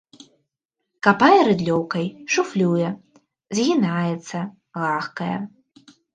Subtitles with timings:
[1.07, 2.05] Капае рыдлёўкай,
[2.37, 2.89] шуфлюе,
[3.59, 4.37] згінаецца,
[4.81, 5.31] гахкае.